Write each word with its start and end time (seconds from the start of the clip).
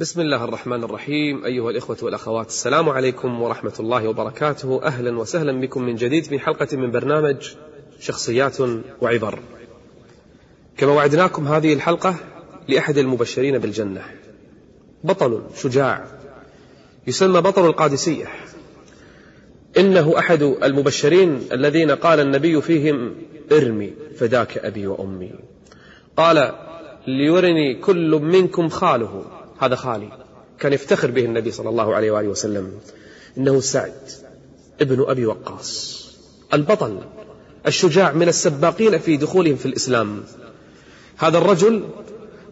بسم 0.00 0.20
الله 0.20 0.44
الرحمن 0.44 0.84
الرحيم 0.84 1.44
أيها 1.44 1.70
الإخوة 1.70 1.96
والأخوات 2.02 2.46
السلام 2.46 2.88
عليكم 2.88 3.42
ورحمة 3.42 3.72
الله 3.80 4.08
وبركاته 4.08 4.80
أهلا 4.82 5.18
وسهلا 5.18 5.60
بكم 5.60 5.82
من 5.82 5.94
جديد 5.94 6.24
في 6.24 6.38
حلقة 6.38 6.76
من 6.76 6.90
برنامج 6.90 7.36
شخصيات 8.00 8.56
وعبر 9.00 9.38
كما 10.76 10.92
وعدناكم 10.92 11.48
هذه 11.48 11.72
الحلقة 11.72 12.14
لأحد 12.68 12.98
المبشرين 12.98 13.58
بالجنة 13.58 14.02
بطل 15.04 15.42
شجاع 15.56 16.04
يسمى 17.06 17.40
بطل 17.40 17.66
القادسية 17.66 18.26
إنه 19.78 20.18
أحد 20.18 20.42
المبشرين 20.42 21.40
الذين 21.52 21.90
قال 21.90 22.20
النبي 22.20 22.60
فيهم 22.60 23.14
ارمي 23.52 23.94
فداك 24.16 24.58
أبي 24.58 24.86
وأمي 24.86 25.32
قال 26.16 26.52
ليرني 27.06 27.74
كل 27.74 28.10
منكم 28.10 28.68
خاله 28.68 29.39
هذا 29.60 29.74
خالي. 29.74 30.08
كان 30.58 30.72
يفتخر 30.72 31.10
به 31.10 31.24
النبي 31.24 31.50
صلى 31.50 31.68
الله 31.68 31.94
عليه 31.94 32.10
وآله 32.10 32.28
وسلم. 32.28 32.72
إنه 33.38 33.60
سعد 33.60 33.92
ابن 34.80 35.04
أبي 35.08 35.26
وقاص. 35.26 36.00
البطل 36.54 36.98
الشجاع 37.66 38.12
من 38.12 38.28
السباقين 38.28 38.98
في 38.98 39.16
دخولهم 39.16 39.56
في 39.56 39.66
الإسلام. 39.66 40.22
هذا 41.16 41.38
الرجل 41.38 41.84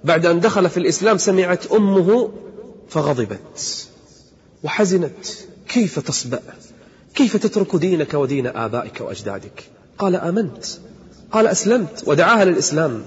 بعد 0.05 0.27
أن 0.27 0.41
دخل 0.41 0.71
في 0.71 0.77
الإسلام 0.77 1.19
سمعت 1.19 1.67
أمه 1.67 2.33
فغضبت. 2.89 3.89
وحزنت. 4.63 5.27
كيف 5.69 5.99
تصبأ؟ 5.99 6.43
كيف 7.15 7.37
تترك 7.37 7.77
دينك 7.77 8.15
ودين 8.15 8.47
آبائك 8.47 9.01
وأجدادك؟ 9.01 9.65
قال 9.99 10.17
آمنت. 10.17 10.65
قال 11.33 11.47
أسلمت 11.47 12.03
ودعاها 12.07 12.45
للإسلام. 12.45 13.05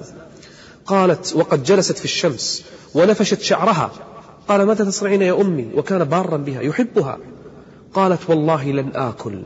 قالت 0.85 1.35
وقد 1.35 1.63
جلست 1.63 1.97
في 1.97 2.05
الشمس 2.05 2.63
ونفشت 2.93 3.41
شعرها. 3.41 3.91
قال 4.47 4.63
ماذا 4.63 4.85
تصنعين 4.85 5.21
يا 5.21 5.41
أمي؟ 5.41 5.69
وكان 5.75 6.03
بارا 6.03 6.37
بها 6.37 6.61
يحبها. 6.61 7.17
قالت 7.93 8.29
والله 8.29 8.71
لن 8.71 8.91
آكل 8.95 9.43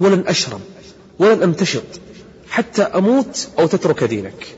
ولن 0.00 0.24
أشرب 0.26 0.60
ولن 1.18 1.42
أمتشط 1.42 1.82
حتى 2.48 2.82
أموت 2.82 3.48
أو 3.58 3.66
تترك 3.66 4.04
دينك. 4.04 4.56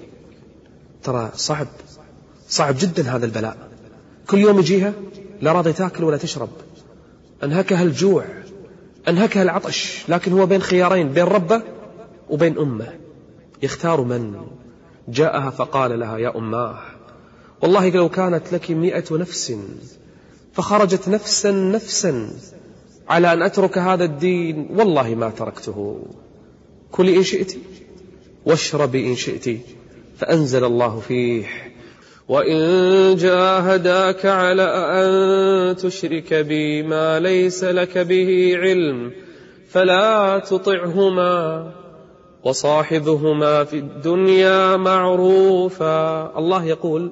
ترى 1.03 1.31
صعب 1.37 1.67
صعب 2.49 2.75
جدا 2.79 3.17
هذا 3.17 3.27
البلاء. 3.27 3.57
كل 4.29 4.39
يوم 4.39 4.59
يجيها 4.59 4.93
لا 5.41 5.53
راضي 5.53 5.73
تاكل 5.73 6.05
ولا 6.05 6.17
تشرب. 6.17 6.49
أنهكها 7.45 7.83
الجوع 7.83 8.25
أنهكها 9.09 9.43
العطش 9.43 10.05
لكن 10.09 10.33
هو 10.33 10.47
بين 10.47 10.63
خيارين 10.63 11.09
بين 11.09 11.25
ربه 11.25 11.63
وبين 12.31 12.59
أمه. 12.59 12.93
يختار 13.63 14.01
من؟ 14.01 14.35
جاءها 15.09 15.51
فقال 15.51 16.01
لها 16.01 16.19
يا 16.19 16.39
أماه 16.39 16.79
والله 17.63 17.91
لو 17.91 18.09
كانت 18.09 18.53
لك 18.53 18.71
مئة 18.71 19.05
نفس 19.13 19.57
فخرجت 20.53 21.09
نفسا 21.09 21.51
نفسا 21.51 22.31
على 23.09 23.33
أن 23.33 23.43
أترك 23.43 23.79
هذا 23.79 24.05
الدين 24.05 24.69
والله 24.71 25.15
ما 25.15 25.31
تركته. 25.31 26.07
كلي 26.93 27.17
إن 27.17 27.23
شئت 27.23 27.57
واشربي 28.47 29.07
إن 29.07 29.17
شئت 29.17 29.61
فأنزل 30.19 30.65
الله 30.65 31.01
فيه. 31.01 31.47
وإن 32.29 33.17
جاهداك 33.17 34.27
على 34.27 34.63
أن 34.63 35.77
تشرك 35.77 36.35
بي 36.35 36.83
ما 36.83 37.21
ليس 37.21 37.65
لك 37.65 37.99
به 37.99 38.53
علم 38.57 39.13
فلا 39.69 40.39
تطعهما. 40.39 41.73
وصاحبهما 42.45 43.65
في 43.65 43.79
الدنيا 43.79 44.77
معروفا. 44.77 46.39
الله 46.39 46.65
يقول 46.65 47.11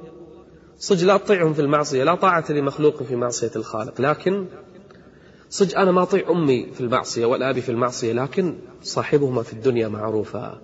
صج 0.78 1.04
لا 1.04 1.16
تطيعهم 1.16 1.54
في 1.54 1.60
المعصية 1.60 2.04
لا 2.04 2.14
طاعة 2.14 2.52
لمخلوق 2.52 3.02
في 3.02 3.16
معصية 3.16 3.50
الخالق. 3.56 4.00
لكن 4.00 4.46
صج 5.50 5.74
أنا 5.74 5.90
ما 5.92 6.02
أطيع 6.02 6.30
أمي 6.30 6.66
في 6.74 6.80
المعصية 6.80 7.24
والأبي 7.24 7.60
في 7.60 7.68
المعصية 7.68 8.12
لكن 8.12 8.54
صاحبهما 8.82 9.42
في 9.42 9.52
الدنيا 9.52 9.88
معروفا. 9.88 10.60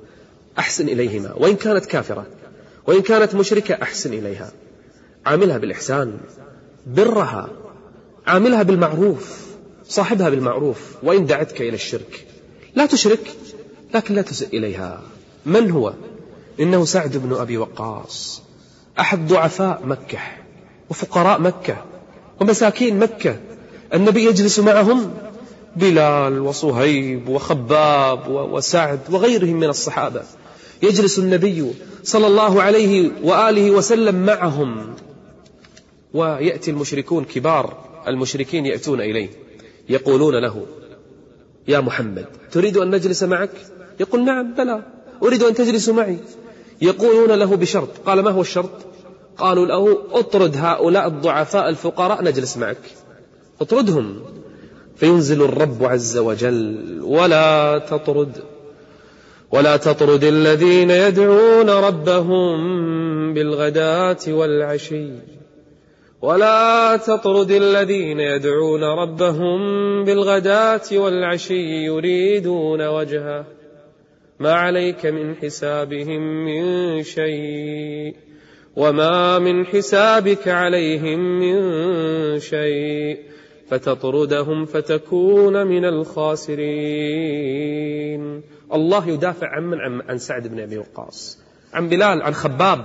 أحسن 0.58 0.88
إليهما. 0.88 1.32
وإن 1.36 1.56
كانت 1.56 1.86
كافرة 1.86 2.26
وإن 2.86 3.02
كانت 3.02 3.34
مشركة 3.34 3.74
أحسن 3.74 4.12
إليها. 4.12 4.52
عاملها 5.26 5.58
بالإحسان 5.58 6.18
برها. 6.86 7.48
عاملها 8.26 8.62
بالمعروف 8.62 9.46
صاحبها 9.84 10.28
بالمعروف. 10.28 10.96
وإن 11.02 11.26
دعتك 11.26 11.60
إلى 11.60 11.74
الشرك 11.74 12.26
لا 12.74 12.86
تشرك. 12.86 13.36
لكن 13.94 14.14
لا 14.14 14.22
تسئ 14.22 14.58
إليها. 14.58 15.02
من 15.46 15.70
هو؟ 15.70 15.92
إنه 16.60 16.84
سعد 16.84 17.16
بن 17.16 17.34
أبي 17.34 17.58
وقاص. 17.58 18.42
أحد 19.00 19.28
ضعفاء 19.28 19.82
مكة 19.84 20.18
وفقراء 20.90 21.40
مكة 21.40 21.84
ومساكين 22.40 22.98
مكة. 22.98 23.36
النبي 23.94 24.24
يجلس 24.24 24.58
معهم 24.58 25.14
بلال 25.76 26.40
وصهيب 26.40 27.28
وخباب 27.28 28.28
وسعد 28.28 29.00
وغيرهم 29.10 29.56
من 29.56 29.68
الصحابة. 29.68 30.22
يجلس 30.82 31.18
النبي 31.18 31.72
صلى 32.04 32.26
الله 32.26 32.62
عليه 32.62 33.10
وآله 33.22 33.70
وسلم 33.70 34.26
معهم. 34.26 34.94
ويأتي 36.14 36.70
المشركون 36.70 37.24
كبار. 37.24 37.84
المشركين 38.08 38.66
يأتون 38.66 39.00
إليه. 39.00 39.28
يقولون 39.88 40.34
له 40.34 40.66
يا 41.68 41.80
محمد 41.80 42.26
تريد 42.52 42.76
أن 42.76 42.90
نجلس 42.90 43.22
معك؟ 43.22 43.50
يقول 44.00 44.24
نعم 44.24 44.54
بلى. 44.54 44.82
أريد 45.22 45.42
أن 45.42 45.54
تجلسوا 45.54 45.94
معي. 45.94 46.18
يقولون 46.82 47.38
له 47.38 47.56
بشرط. 47.56 47.88
قال 48.06 48.20
ما 48.20 48.30
هو 48.30 48.40
الشرط؟ 48.40 48.70
قالوا 49.38 49.66
له 49.66 49.98
اطرد 50.12 50.56
هؤلاء 50.56 51.06
الضعفاء 51.06 51.68
الفقراء 51.68 52.24
نجلس 52.24 52.56
معك. 52.56 52.78
اطردهم. 53.60 54.20
فينزل 54.96 55.42
الرب 55.42 55.84
عز 55.84 56.16
وجل 56.18 57.00
ولا 57.02 57.78
تطرد 57.78 58.32
ولا 59.50 59.76
تطرد 59.76 60.24
الذين 60.24 60.90
يدعون 60.90 61.70
ربهم 61.70 62.56
بالغداة 63.34 64.18
والعشي. 64.28 65.35
ولا 66.22 66.96
تطرد 66.96 67.50
الذين 67.50 68.20
يدعون 68.20 68.84
ربهم 68.84 69.58
بالغداة 70.04 70.82
والعشي 70.92 71.84
يريدون 71.84 72.86
وجهه. 72.86 73.44
ما 74.40 74.52
عليك 74.52 75.06
من 75.06 75.34
حسابهم 75.34 76.44
من 76.44 77.02
شيء 77.02 78.14
وما 78.76 79.38
من 79.38 79.66
حسابك 79.66 80.48
عليهم 80.48 81.18
من 81.40 81.60
شيء 82.40 83.18
فتطردهم 83.68 84.64
فتكون 84.64 85.66
من 85.66 85.84
الخاسرين. 85.84 86.66
الله 88.72 89.08
يدافع 89.08 89.48
عن 89.48 89.62
من؟ 89.62 90.02
عن 90.08 90.18
سعد 90.18 90.48
بن 90.48 90.60
أبي 90.60 90.78
وقاص 90.78 91.38
عن 91.72 91.88
بلال 91.88 92.22
عن 92.22 92.34
خباب 92.34 92.84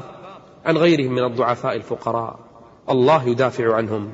عن 0.66 0.78
غيرهم 0.78 1.12
من 1.12 1.24
الضعفاء 1.24 1.75
الفقراء. 1.75 2.50
الله 2.90 3.30
يدافع 3.30 3.75
عنهم. 3.75 4.12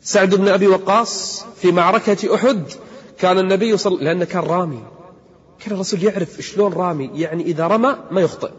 سعد 0.00 0.34
بن 0.34 0.48
أبي 0.48 0.66
وقاص 0.66 1.44
في 1.56 1.72
معركة 1.72 2.34
أحد 2.34 2.62
كان 3.18 3.38
النبي 3.38 3.76
صلى 3.76 4.04
لأنه 4.04 4.24
كان 4.24 4.42
رامي. 4.42 4.82
كان 5.64 5.74
الرسول 5.74 6.02
يعرف 6.02 6.40
شلون 6.40 6.72
رامي 6.72 7.10
يعني 7.14 7.42
إذا 7.42 7.66
رمى 7.66 7.96
ما 8.10 8.20
يخطئ. 8.20 8.50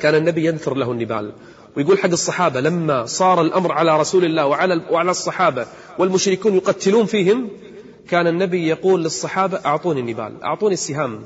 كان 0.00 0.14
النبي 0.14 0.46
ينثر 0.46 0.74
له 0.74 0.92
النبال 0.92 1.32
ويقول 1.76 1.98
حق 1.98 2.10
الصحابة 2.10 2.60
لما 2.60 3.06
صار 3.06 3.40
الأمر 3.40 3.72
على 3.72 4.00
رسول 4.00 4.24
الله 4.24 4.46
وعلى, 4.46 4.82
وعلى 4.90 5.10
الصحابة 5.10 5.66
والمشركون 5.98 6.54
يقتلون 6.54 7.06
فيهم 7.06 7.48
كان 8.08 8.26
النبي 8.26 8.68
يقول 8.68 9.02
للصحابة 9.02 9.60
أعطوني 9.66 10.00
النبال 10.00 10.42
أعطوني 10.42 10.74
السهام. 10.74 11.24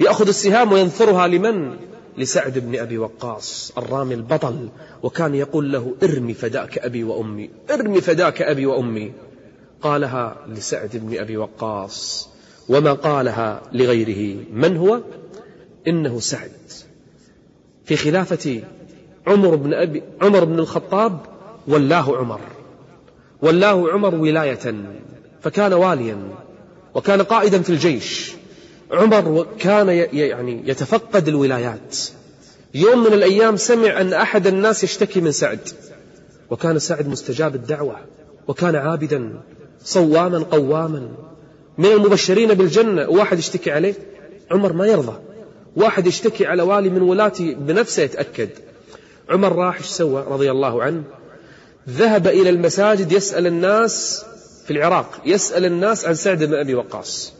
يأخذ 0.00 0.28
السهام 0.28 0.72
وينثرها 0.72 1.26
لمن؟ 1.26 1.76
لسعد 2.18 2.58
بن 2.58 2.78
أبي 2.78 2.98
وقاص 2.98 3.72
الرامي 3.78 4.14
البطل 4.14 4.68
وكان 5.02 5.34
يقول 5.34 5.72
له 5.72 5.94
ارمي 6.02 6.34
فداك 6.34 6.78
أبي 6.78 7.04
وأمي 7.04 7.50
ارمي 7.70 8.00
فداك 8.00 8.42
أبي 8.42 8.66
وأمي. 8.66 9.12
قالها 9.82 10.36
لسعد 10.48 10.90
بن 10.96 11.18
أبي 11.18 11.36
وقاص 11.36 12.28
وما 12.68 12.92
قالها 12.92 13.62
لغيره 13.72 14.44
من 14.52 14.76
هو؟ 14.76 15.00
إنه 15.88 16.20
سعد. 16.20 16.50
في 17.84 17.96
خلافة 17.96 18.62
عمر 19.26 19.54
بن, 19.54 19.74
أبي 19.74 20.02
عمر 20.22 20.44
بن 20.44 20.58
الخطاب 20.58 21.20
ولاه 21.68 22.16
عمر 22.16 22.40
ولاه 23.42 23.92
عمر 23.92 24.14
ولاية 24.14 24.74
فكان 25.40 25.72
واليا 25.72 26.18
وكان 26.94 27.22
قائدا 27.22 27.62
في 27.62 27.70
الجيش. 27.70 28.32
عمر 28.90 29.46
كان 29.58 29.88
يعني 30.12 30.62
يتفقد 30.68 31.28
الولايات. 31.28 31.96
يوم 32.74 33.04
من 33.04 33.12
الأيام 33.12 33.56
سمع 33.56 34.00
أن 34.00 34.12
أحد 34.12 34.46
الناس 34.46 34.84
يشتكي 34.84 35.20
من 35.20 35.32
سعد. 35.32 35.60
وكان 36.50 36.78
سعد 36.78 37.08
مستجاب 37.08 37.54
الدعوة 37.54 37.96
وكان 38.48 38.76
عابدا 38.76 39.42
صواما 39.84 40.38
قواما. 40.38 41.08
من 41.78 41.86
المبشرين 41.86 42.54
بالجنة 42.54 43.08
واحد 43.08 43.38
يشتكي 43.38 43.70
عليه 43.70 43.94
عمر 44.50 44.72
ما 44.72 44.86
يرضى. 44.86 45.18
واحد 45.76 46.06
يشتكي 46.06 46.46
على 46.46 46.62
والي 46.62 46.90
من 46.90 47.02
ولاتي 47.02 47.54
بنفسه 47.54 48.02
يتأكد. 48.02 48.48
عمر 49.30 49.56
راح 49.56 49.76
إيش 49.76 49.86
سوى؟ 49.86 50.26
رضي 50.28 50.50
الله 50.50 50.82
عنه. 50.82 51.02
ذهب 51.88 52.26
إلى 52.26 52.50
المساجد 52.50 53.12
يسأل 53.12 53.46
الناس 53.46 54.24
في 54.66 54.72
العراق 54.72 55.20
يسأل 55.26 55.64
الناس 55.64 56.04
عن 56.04 56.14
سعد 56.14 56.44
بن 56.44 56.54
أبي 56.54 56.74
وقاص. 56.74 57.35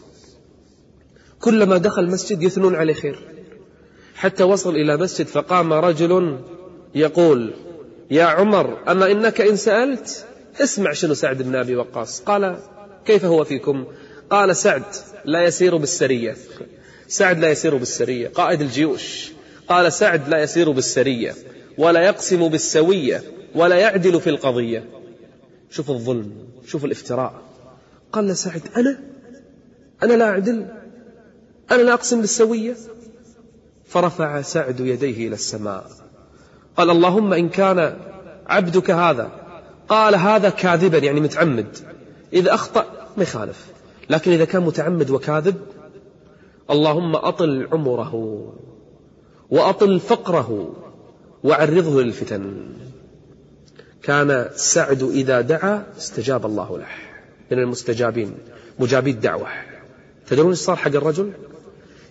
كلما 1.46 1.78
دخل 1.78 2.06
مسجد 2.06 2.42
يثنون 2.42 2.74
عليه 2.74 2.94
خير. 2.94 3.18
حتى 4.14 4.44
وصل 4.44 4.76
إلى 4.76 4.96
مسجد 4.96 5.26
فقام 5.26 5.72
رجل 5.72 6.38
يقول 6.94 7.54
يا 8.10 8.24
عمر 8.24 8.78
أما 8.90 9.10
إنك 9.10 9.40
إن 9.40 9.56
سألت 9.56 10.26
اسمع 10.60 10.92
شنو 10.92 11.14
سعد 11.14 11.42
بن 11.42 11.56
أبي 11.56 11.76
وقاص. 11.76 12.20
قال 12.20 12.58
كيف 13.04 13.24
هو 13.24 13.44
فيكم؟ 13.44 13.86
قال 14.30 14.56
سعد 14.56 14.82
لا 15.24 15.44
يسير 15.44 15.76
بالسرية. 15.76 16.36
سعد 17.08 17.38
لا 17.38 17.50
يسير 17.50 17.76
بالسرية. 17.76 18.28
قائد 18.28 18.60
الجيوش. 18.60 19.32
قال 19.68 19.92
سعد 19.92 20.28
لا 20.28 20.42
يسير 20.42 20.70
بالسرية 20.70 21.34
ولا 21.78 22.00
يقسم 22.00 22.48
بالسوية 22.48 23.22
ولا 23.54 23.76
يعدل 23.76 24.20
في 24.20 24.30
القضية. 24.30 24.84
شوف 25.70 25.90
الظلم 25.90 26.32
شوف 26.66 26.84
الافتراء. 26.84 27.42
قال 28.12 28.36
سعد 28.36 28.62
أنا؟ 28.76 28.98
أنا 30.02 30.12
لا 30.12 30.24
أعدل؟ 30.24 30.66
أنا 31.70 31.82
لا 31.82 31.94
أقسم 31.94 32.20
بالسوية. 32.20 32.76
فرفع 33.86 34.40
سعد 34.40 34.80
يديه 34.80 35.26
إلى 35.26 35.34
السماء. 35.34 35.90
قال 36.76 36.90
اللهم 36.90 37.32
إن 37.32 37.48
كان 37.48 37.96
عبدك 38.46 38.90
هذا. 38.90 39.30
قال 39.88 40.14
هذا 40.14 40.50
كاذبا 40.50 40.98
يعني 40.98 41.20
متعمد. 41.20 41.76
إذا 42.32 42.54
أخطأ 42.54 42.86
ما 43.16 43.22
يخالف. 43.22 43.66
لكن 44.10 44.32
إذا 44.32 44.44
كان 44.44 44.62
متعمد 44.62 45.10
وكاذب 45.10 45.56
اللهم 46.70 47.16
أطل 47.16 47.68
عمره 47.72 48.14
وأطل 49.50 50.00
فقره 50.00 50.76
وعرضه 51.44 52.02
للفتن. 52.02 52.68
كان 54.02 54.48
سعد 54.54 55.02
إذا 55.02 55.40
دعا 55.40 55.86
استجاب 55.98 56.46
الله 56.46 56.78
له. 56.78 56.86
من 57.50 57.58
المستجابين. 57.58 58.34
مجابي 58.78 59.10
الدعوة. 59.10 59.48
تدرون 60.26 60.50
إيش 60.50 60.58
صار 60.58 60.76
حق 60.76 60.94
الرجل؟ 60.94 61.32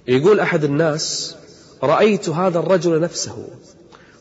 يقول 0.07 0.39
أحد 0.39 0.63
الناس 0.63 1.35
رأيت 1.83 2.29
هذا 2.29 2.59
الرجل 2.59 3.01
نفسه 3.01 3.47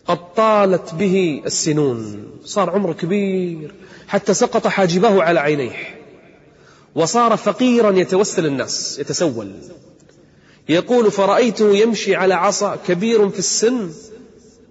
قد 0.06 0.34
طالت 0.34 0.94
به 0.94 1.42
السنون 1.46 2.26
صار 2.44 2.70
عمره 2.70 2.92
كبير 2.92 3.74
حتى 4.08 4.34
سقط 4.34 4.66
حاجبه 4.66 5.22
على 5.22 5.40
عينيه 5.40 5.94
وصار 6.94 7.36
فقيرا 7.36 7.90
يتوسل 7.90 8.46
الناس 8.46 8.98
يتسول. 8.98 9.52
يقول 10.68 11.10
فرأيته 11.10 11.76
يمشي 11.76 12.14
على 12.14 12.34
عصا 12.34 12.76
كبير 12.76 13.28
في 13.28 13.38
السن 13.38 13.90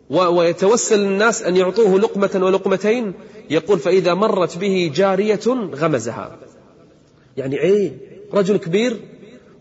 ويتوسل 0.09 0.99
الناس 0.99 1.43
أن 1.43 1.55
يعطوه 1.55 1.99
لقمة 1.99 2.45
ولقمتين. 2.45 3.13
يقول 3.49 3.79
فإذا 3.79 4.13
مرت 4.13 4.57
به 4.57 4.91
جارية 4.95 5.39
غمزها. 5.73 6.37
يعني 7.37 7.59
عين 7.59 7.97
رجل 8.33 8.57
كبير 8.57 8.99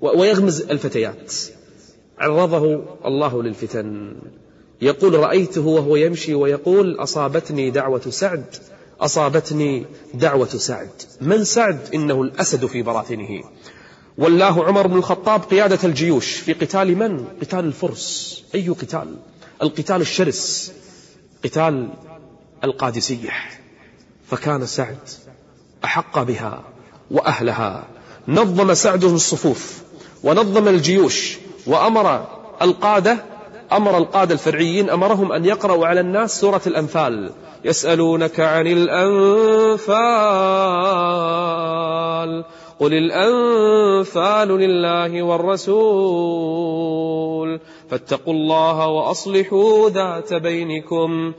ويغمز 0.03 0.61
الفتيات. 0.61 1.33
عرضه 2.19 2.85
الله 3.05 3.43
للفتن. 3.43 4.17
يقول 4.83 5.15
رأيته 5.15 5.67
وهو 5.67 5.97
يمشي 5.97 6.35
ويقول 6.35 6.95
أصابتني 6.95 7.71
دعوة 7.71 8.01
سعد 8.11 8.45
أصابتني 9.01 9.87
دعوة 10.15 10.49
سعد. 10.49 10.91
من 11.21 11.45
سعد؟ 11.45 11.79
إنه 11.95 12.23
الأسد 12.23 12.67
في 12.67 12.83
براثنه. 12.83 13.45
والله 14.19 14.65
عمر 14.65 14.87
بن 14.87 14.97
الخطاب 14.97 15.41
قيادة 15.41 15.79
الجيوش. 15.85 16.37
في 16.37 16.53
قتال 16.53 16.97
من؟ 16.97 17.25
قتال 17.41 17.65
الفرس. 17.65 18.45
أي 18.55 18.69
قتال؟ 18.69 19.17
القتال 19.63 20.01
الشرس. 20.01 20.73
قتال 21.45 21.89
القادسية. 22.65 23.31
فكان 24.31 24.67
سعد 24.67 25.09
أحق 25.85 26.23
بها 26.23 26.65
وأهلها. 27.11 27.87
نظم 28.29 28.75
سعد 28.75 29.05
الصفوف. 29.05 29.82
ونظم 30.25 30.69
الجيوش 30.69 31.39
وأمر 31.67 32.27
القادة 32.63 33.25
أمر 33.73 33.99
القادة 33.99 34.35
الفرعيين 34.35 34.91
أمرهم 34.91 35.33
أن 35.33 35.45
يقرأوا 35.45 35.87
على 35.87 36.01
الناس 36.01 36.41
سورة 36.41 36.61
الأنفال. 36.67 37.31
يسألونك 37.65 38.41
عن 38.41 38.67
الأنفال 38.67 39.93
قل 42.81 42.95
الأنفال 42.95 44.49
لله 44.49 45.23
والرسول. 45.23 45.83
فاتقوا 47.91 48.33
الله 48.33 48.89
وأصلحوا 48.89 49.91
ذات 49.91 50.35
بينكم. 50.35 51.33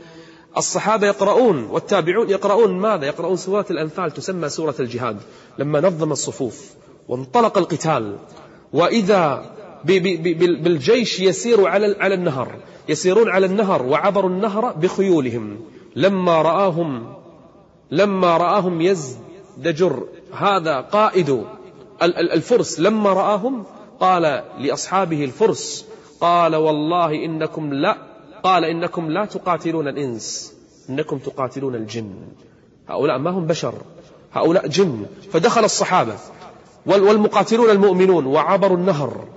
الصحابة 0.57 1.07
يقرؤون 1.07 1.63
والتابعون 1.71 2.29
يقرؤون 2.29 2.79
ماذا؟ 2.79 3.05
يقرؤون 3.05 3.35
سورة 3.35 3.65
الأنفال 3.71 4.11
تسمى 4.11 4.49
سورة 4.49 4.75
الجهاد. 4.79 5.17
لما 5.59 5.81
نظم 5.81 6.11
الصفوف 6.11 6.73
وانطلق 7.07 7.57
القتال 7.57 8.15
وإذا 8.73 9.53
بالجيش 10.63 11.19
يسير 11.19 11.67
على 11.67 11.95
على 11.99 12.15
النهر 12.15 12.55
يسيرون 12.89 13.29
على 13.29 13.45
النهر 13.45 13.83
وعبروا 13.83 14.29
النهر 14.29 14.71
بخيولهم. 14.71 15.59
لما 15.95 16.41
رآهم 16.41 17.13
لما 17.91 18.37
رآهم 18.37 18.81
يزدجر 18.81 20.03
هذا 20.33 20.81
قائد 20.81 21.43
الفرس. 22.03 22.79
لما 22.79 23.13
رآهم 23.13 23.65
قال 23.99 24.43
لأصحابه 24.59 25.23
الفرس 25.23 25.85
قال 26.21 26.55
والله 26.55 27.25
إنكم 27.25 27.73
لا 27.73 27.97
قال 28.43 28.65
إنكم 28.65 29.09
لا 29.09 29.25
تقاتلون 29.25 29.87
الإنس 29.87 30.53
إنكم 30.89 31.17
تقاتلون 31.17 31.75
الجن. 31.75 32.13
هؤلاء 32.87 33.17
ما 33.17 33.29
هم 33.29 33.47
بشر 33.47 33.73
هؤلاء 34.33 34.67
جن. 34.67 35.05
فدخل 35.31 35.63
الصحابة. 35.63 36.15
والمقاتلون 36.85 37.69
المؤمنون 37.69 38.25
وعبروا 38.25 38.77
النهر 38.77 39.27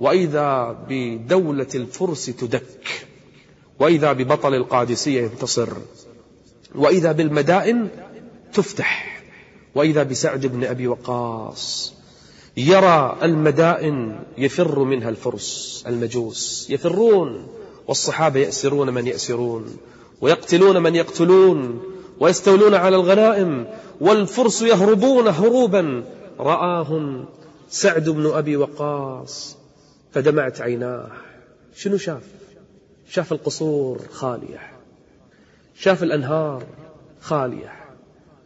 وإذا 0.00 0.78
بدولة 0.88 1.66
الفرس 1.74 2.26
تدك 2.26 3.06
وإذا 3.80 4.12
ببطل 4.12 4.54
القادسية 4.54 5.22
ينتصر 5.22 5.68
وإذا 6.74 7.12
بالمدائن 7.12 7.88
تفتح 8.52 9.22
وإذا 9.74 10.02
بسعد 10.02 10.46
بن 10.46 10.64
أبي 10.64 10.86
وقاص 10.86 11.94
يرى 12.56 13.18
المدائن 13.22 14.20
يفر 14.38 14.78
منها 14.78 15.08
الفرس 15.08 15.84
المجوس 15.86 16.66
يفرون 16.70 17.46
والصحابة 17.88 18.40
يأسرون 18.40 18.94
من 18.94 19.06
يأسرون 19.06 19.76
ويقتلون 20.20 20.82
من 20.82 20.94
يقتلون 20.94 21.82
ويستولون 22.20 22.74
على 22.74 22.96
الغنائم 22.96 23.66
والفرس 24.00 24.62
يهربون 24.62 25.28
هروبا 25.28 26.04
رآهم 26.40 27.24
سعد 27.68 28.08
بن 28.08 28.26
أبي 28.26 28.56
وقاص 28.56 29.56
فدمعت 30.12 30.60
عيناه. 30.60 31.10
شنو 31.74 31.96
شاف؟ 31.96 32.22
شاف 33.08 33.32
القصور 33.32 34.00
خالية 34.10 34.72
شاف 35.74 36.02
الأنهار 36.02 36.62
خالية 37.20 37.72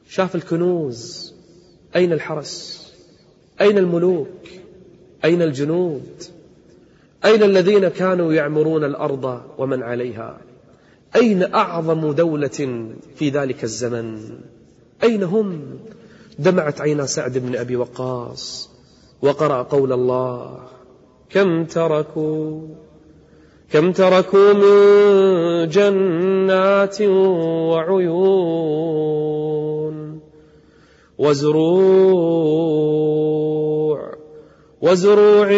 شاف 0.09 0.35
الكنوز 0.35 1.35
أين 1.97 2.13
الحرس؟ 2.13 2.87
أين 3.61 3.79
الملوك؟ 3.79 4.49
أين 5.25 5.43
الجنود؟ 5.43 6.23
أين 7.25 7.43
الذين 7.43 7.89
كانوا 7.89 8.33
يعمرون 8.33 8.85
الأرض 8.85 9.43
ومن 9.59 9.83
عليها؟ 9.83 10.39
أين 11.17 11.55
أعظم 11.55 12.13
دولة 12.13 12.89
في 13.17 13.31
ذلك 13.31 13.65
الزمن؟ 13.65 14.39
أين 15.03 15.23
هم؟ 15.23 15.79
دمعت 16.39 16.81
عينا 16.81 17.07
سعد 17.07 17.39
بن 17.39 17.57
أبي 17.57 17.77
وقاص 17.77 18.71
وقرأ 19.23 19.63
قول 19.63 19.93
الله 19.93 20.59
كم 21.31 21.65
تركوا 21.65 22.61
كم 23.73 23.93
تركوا 23.93 24.53
من 24.53 25.69
جنات 25.69 27.03
وعيون 27.73 28.87
وزروع 31.19 32.77
وزروع 34.83 35.49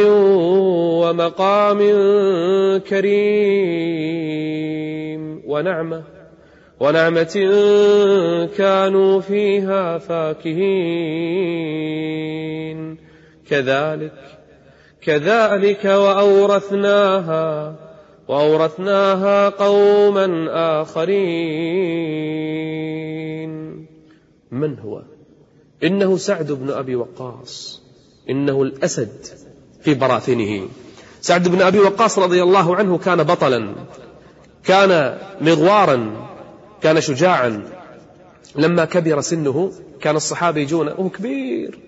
ومقام 1.02 1.78
كريم 2.78 3.18
ونعمة. 5.47 6.17
ونعمة 6.80 7.35
كانوا 8.56 9.20
فيها 9.20 9.99
فاكهين. 9.99 10.68
كذلك 13.50 14.12
كذلك 15.02 15.85
وأورثناها 15.85 17.75
وأورثناها 18.28 19.49
قوما 19.49 20.47
آخرين. 20.82 21.88
من 24.50 24.78
هو؟ 24.78 25.02
إنه 25.85 26.16
سعد 26.16 26.52
بن 26.52 26.70
أبي 26.70 26.97
وقاص. 26.97 27.82
إنه 28.30 28.62
الأسد 28.62 29.26
في 29.80 29.94
براثنه. 29.94 30.68
سعد 31.20 31.49
بن 31.49 31.62
أبي 31.62 31.78
وقاص 31.78 32.18
رضي 32.18 32.42
الله 32.42 32.76
عنه 32.76 32.99
كان 32.99 33.23
بطلا 33.23 33.75
كان 34.64 35.18
مغوارا 35.40 36.27
كان 36.82 37.00
شجاعا. 37.00 37.64
لما 38.56 38.85
كبر 38.85 39.20
سنه 39.20 39.73
كان 40.00 40.16
الصحابة 40.16 40.61
يجون 40.61 40.88
وهو 40.88 41.08
كبير 41.08 41.78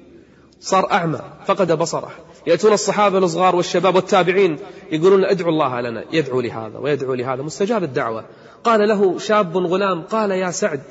صار 0.60 0.92
أعمى 0.92 1.20
فقد 1.46 1.72
بصره. 1.72 2.10
يأتون 2.46 2.72
الصحابة 2.72 3.18
الصغار 3.18 3.56
والشباب 3.56 3.94
والتابعين 3.94 4.58
يقولون 4.92 5.24
ادعوا 5.24 5.50
الله 5.50 5.80
لنا 5.80 6.04
يدعو 6.12 6.40
لهذا 6.40 6.78
ويدعو 6.78 7.14
لهذا. 7.14 7.42
مستجاب 7.42 7.82
الدعوة. 7.84 8.24
قال 8.64 8.88
له 8.88 9.18
شاب 9.18 9.56
غلام 9.56 10.02
قال 10.02 10.30
يا 10.30 10.50
سعد 10.50 10.82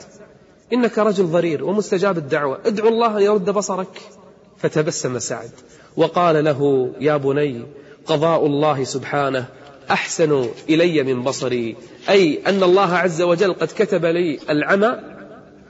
إنك 0.74 1.00
رجل 1.00 1.26
ضرير. 1.26 1.64
ومستجاب 1.64 2.18
الدعوة. 2.18 2.60
ادعو 2.66 2.88
الله 2.88 3.18
أن 3.18 3.22
يرد 3.22 3.50
بصرك. 3.50 4.02
فتبسم 4.58 5.20
سعد. 5.20 5.52
وقال 5.98 6.44
له 6.44 6.92
يا 7.00 7.18
بني 7.18 7.66
قضاء 8.06 8.46
الله 8.46 8.84
سبحانه 8.84 9.46
أحسن 9.92 10.50
إلي 10.70 11.04
من 11.04 11.24
بصري. 11.24 11.76
أي 12.10 12.40
أن 12.48 12.64
الله 12.64 12.96
عز 12.96 13.22
وجل 13.22 13.54
قد 13.54 13.68
كتب 13.68 14.06
لي 14.06 14.40
العمى 14.50 15.00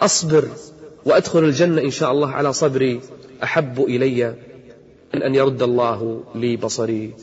أصبر 0.02 0.48
وأدخل 1.06 1.44
الجنة 1.44 1.82
إن 1.82 1.92
شاء 1.92 2.12
الله 2.12 2.32
على 2.32 2.54
صبري. 2.54 3.02
أحب 3.44 3.84
إلي 3.84 4.36
من 5.14 5.24
أن 5.24 5.36
يرد 5.36 5.62
الله 5.62 6.24
لي 6.36 6.58
بصري. 6.58 7.14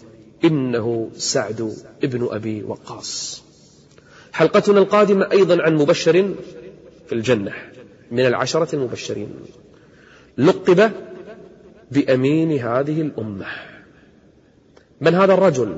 إنه 0.44 1.10
سعد 1.16 1.76
ابن 2.04 2.28
أبي 2.30 2.62
وقاص. 2.62 3.42
حلقتنا 4.32 4.78
القادمة 4.78 5.28
أيضا 5.32 5.62
عن 5.62 5.74
مبشر 5.74 6.34
في 7.06 7.14
الجنة 7.14 7.52
من 8.10 8.26
العشرة 8.26 8.74
المبشرين. 8.74 9.28
لقب 10.38 10.90
بأمين 11.90 12.52
هذه 12.52 13.00
الأمة. 13.00 13.46
من 15.00 15.14
هذا 15.14 15.34
الرجل؟ 15.34 15.76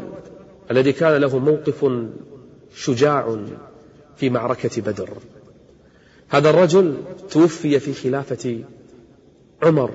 الذي 0.71 0.93
كان 0.93 1.21
له 1.21 1.39
موقف 1.39 1.93
شجاع 2.75 3.37
في 4.17 4.31
معركة 4.31 4.83
بدر. 4.83 5.11
هذا 6.29 6.51
الرجل 6.51 6.97
توفي 7.31 7.79
في 7.79 7.95
خلافة 7.95 8.65
عمر 9.63 9.91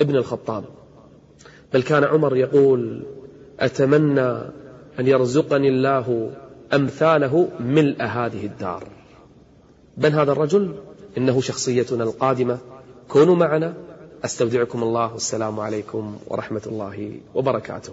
ابن 0.00 0.16
الخطاب. 0.16 0.64
بل 1.74 1.82
كان 1.82 2.04
عمر 2.04 2.36
يقول 2.36 3.06
أتمنى 3.60 4.30
أن 5.00 5.06
يرزقني 5.06 5.68
الله 5.68 6.32
أمثاله 6.74 7.48
ملء 7.60 8.02
هذه 8.02 8.46
الدار. 8.46 8.84
من 9.96 10.12
هذا 10.12 10.32
الرجل 10.32 10.74
إنه 11.18 11.40
شخصيتنا 11.40 12.04
القادمة. 12.04 12.58
كونوا 13.08 13.34
معنا. 13.34 13.74
أستودعكم 14.24 14.82
الله. 14.82 15.12
والسلام 15.12 15.60
عليكم 15.60 16.18
ورحمة 16.26 16.62
الله 16.66 17.20
وبركاته. 17.34 17.92